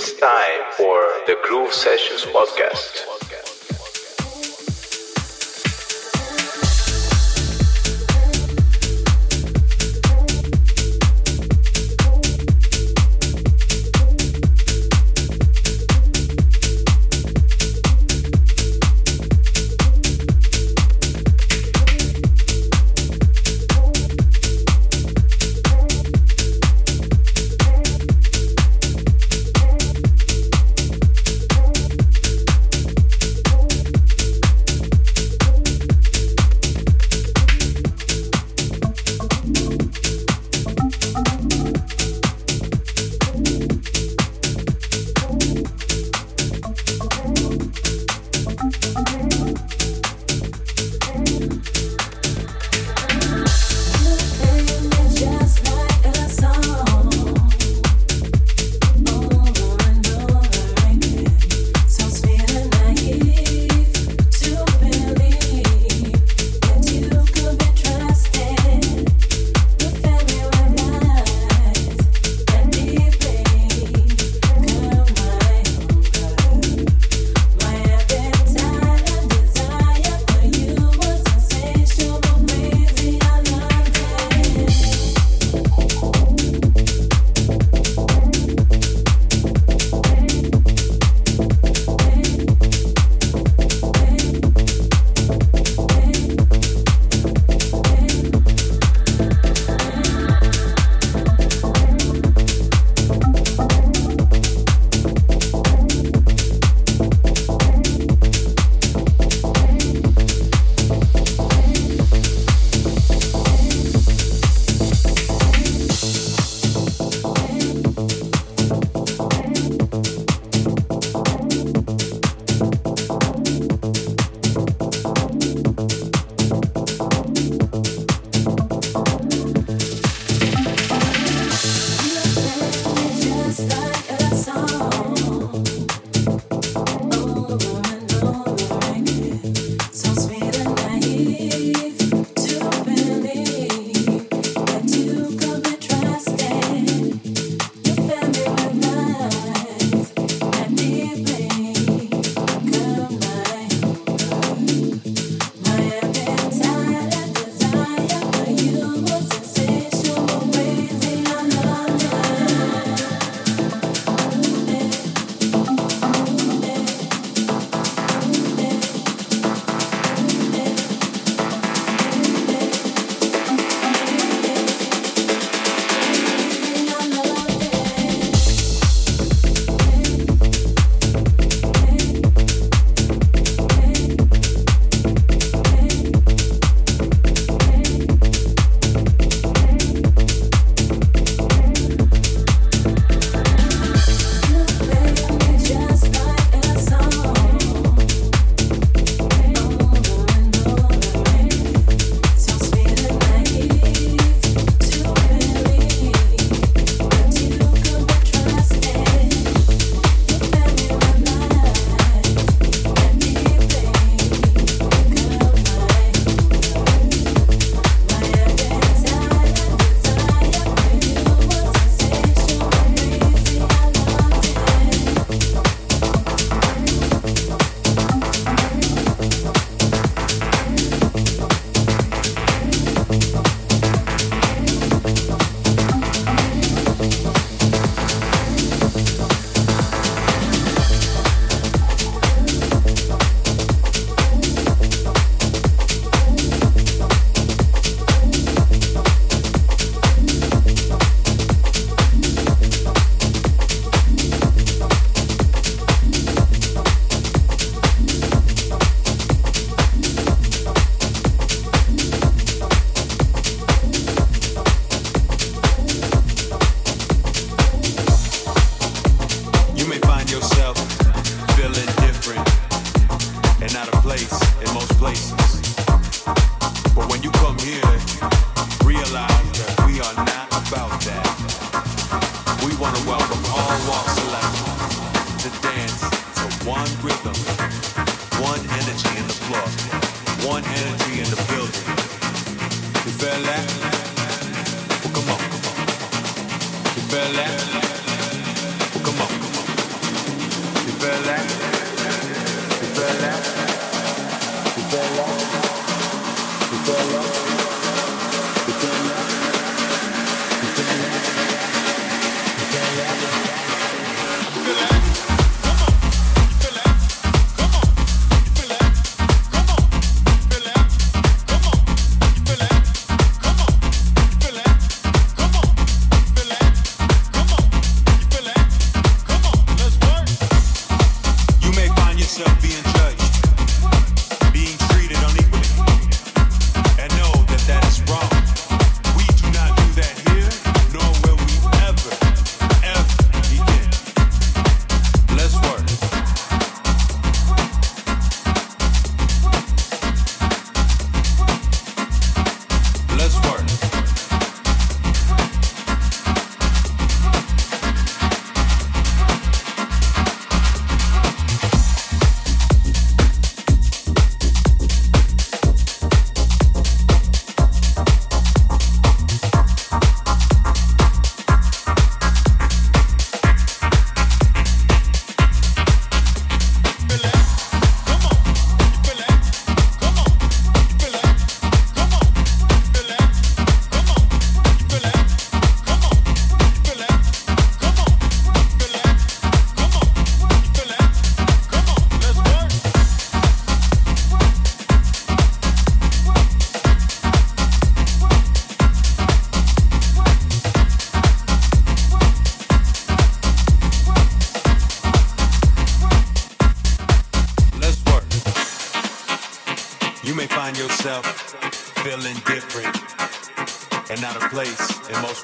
It's 0.00 0.12
time 0.12 0.62
for 0.76 1.02
the 1.26 1.36
Groove 1.42 1.72
Sessions 1.72 2.24
podcast. 2.26 3.27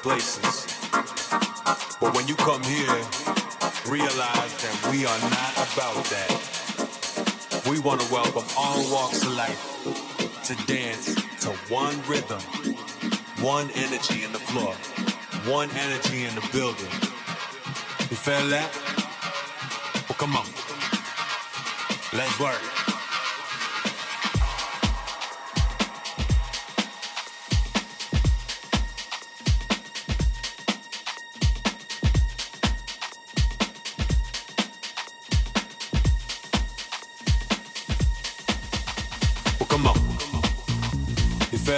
Places. 0.05 0.67
But 1.99 2.13
when 2.13 2.27
you 2.27 2.35
come 2.35 2.61
here, 2.61 2.95
realize 3.89 4.53
that 4.61 4.89
we 4.91 5.03
are 5.03 5.19
not 5.33 5.53
about 5.65 6.05
that. 6.13 7.65
We 7.67 7.79
want 7.79 8.01
to 8.01 8.13
welcome 8.13 8.45
all 8.55 8.83
walks 8.93 9.23
of 9.23 9.33
life 9.33 9.59
to 10.45 10.53
dance 10.67 11.15
to 11.41 11.49
one 11.73 11.99
rhythm, 12.07 12.39
one 13.41 13.71
energy 13.71 14.23
in 14.23 14.31
the 14.31 14.37
floor, 14.37 14.75
one 15.51 15.71
energy 15.71 16.25
in 16.25 16.35
the 16.35 16.47
building. 16.53 16.93
You 18.11 18.17
feel 18.27 18.47
that? 18.49 18.69
Well, 20.07 20.19
come 20.19 20.35
on. 20.35 20.45
Let's 22.13 22.39
work. 22.39 22.84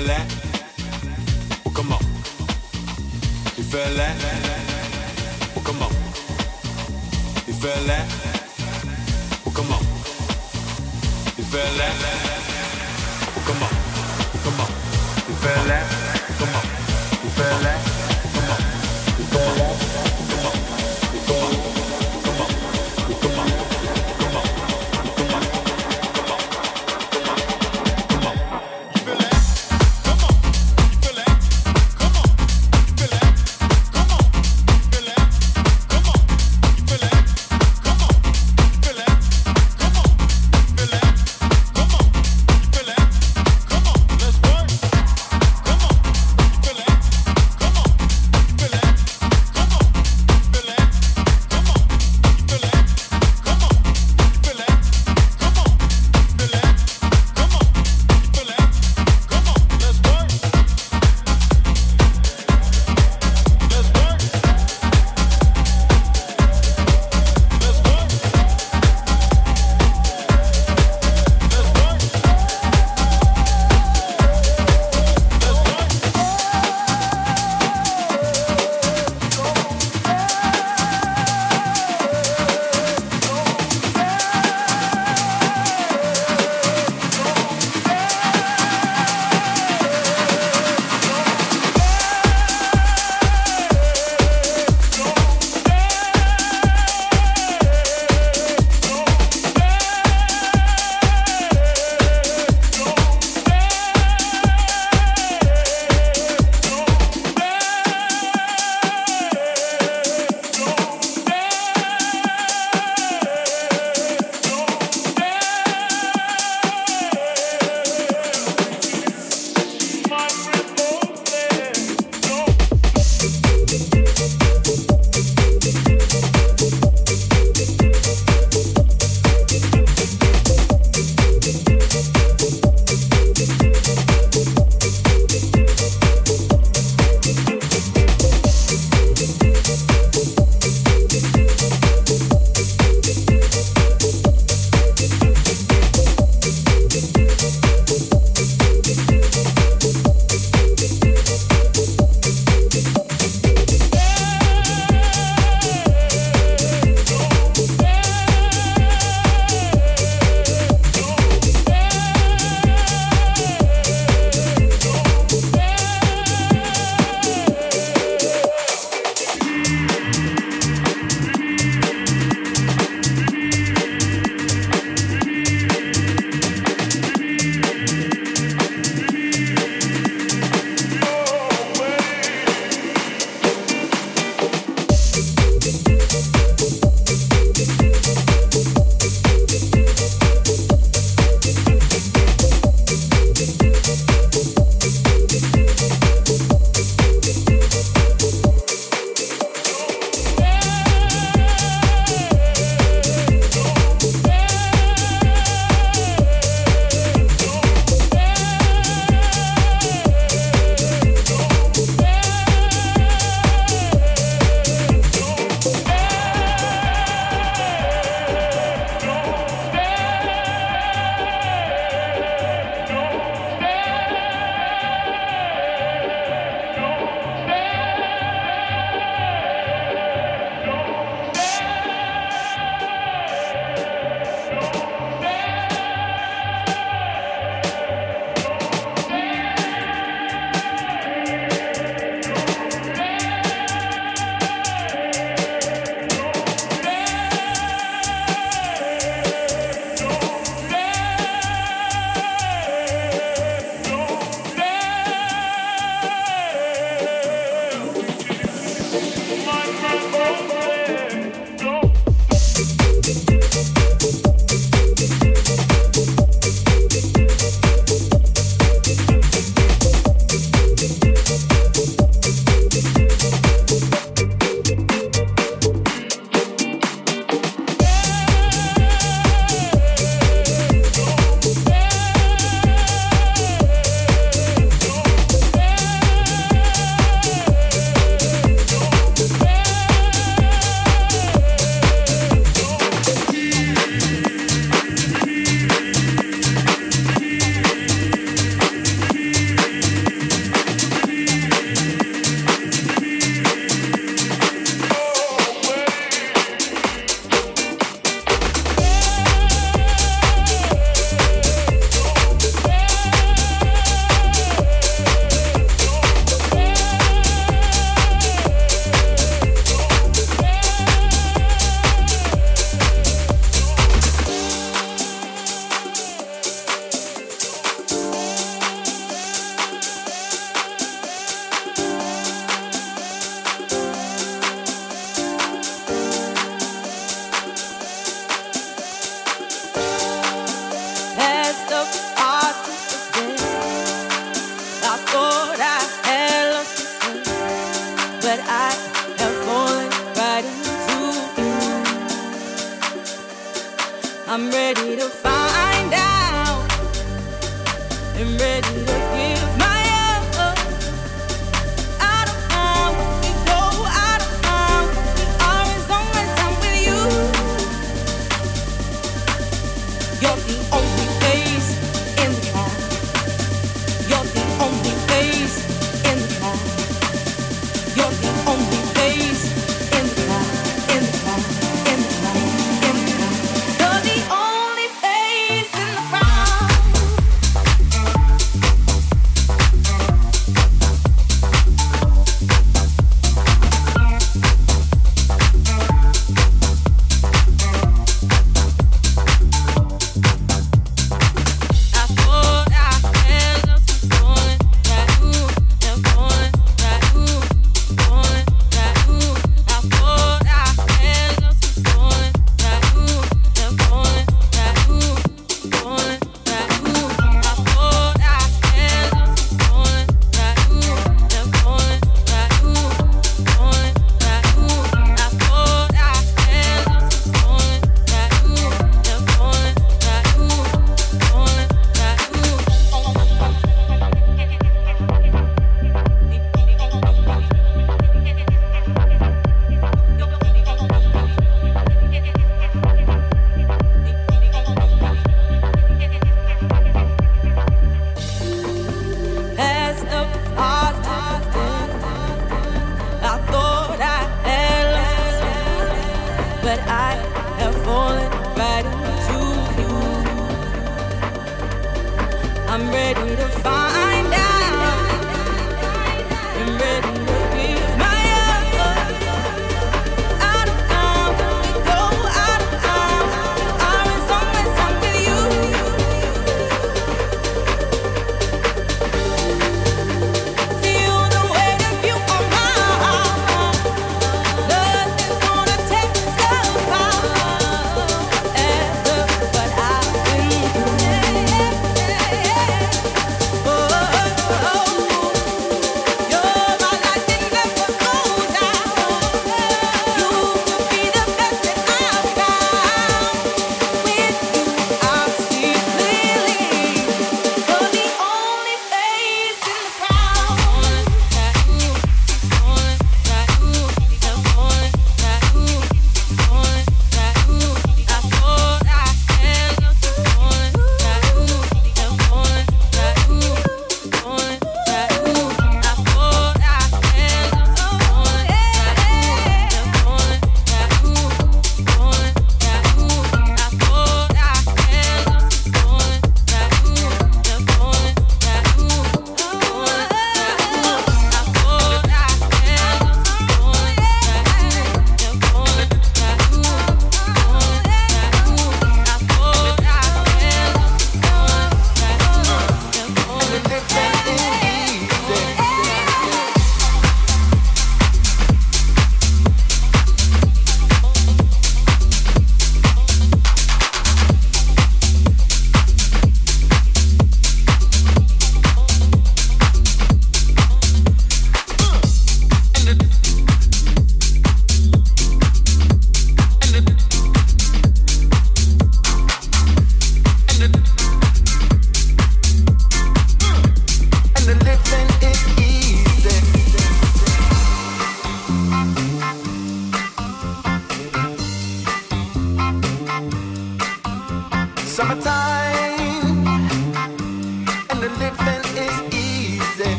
feel 0.00 0.08
that? 0.08 0.26
Well, 1.64 1.74
come 1.74 1.92
on. 1.92 2.00
You 3.56 3.64
feel 3.64 3.94
that? 3.96 4.16
Oh, 4.22 5.52
well, 5.54 5.64
come 5.64 5.82
on. 5.82 5.92
You 7.46 7.52
feel 7.52 7.84
that? 7.86 8.06
Oh, 9.32 9.42
well, 9.44 9.54
come 9.54 9.72
on. 9.72 9.82
You 11.36 11.44
feel 11.44 11.72
that? 11.80 11.94
Oh, 12.00 13.32
well, 13.34 13.44
come 13.46 13.62
on. 13.62 13.74
Well, 14.32 14.42
come 14.44 14.60
on. 14.60 14.70
You 15.28 15.34
feel 15.34 15.64
that? 15.68 15.99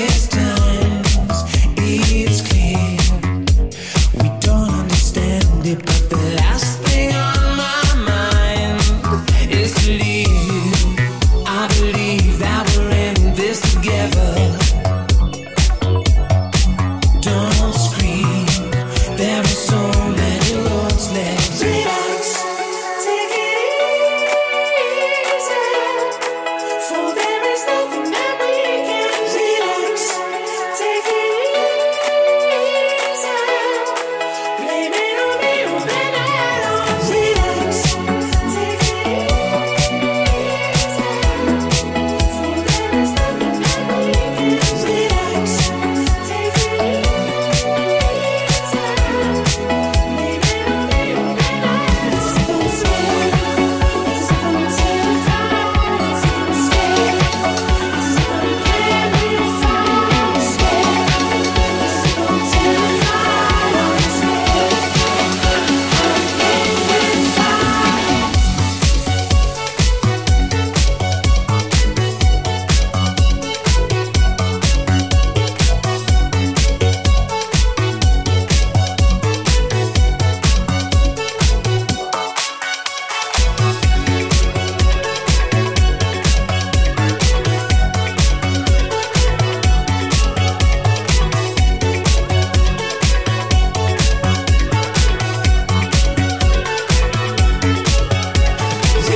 is 0.00 0.29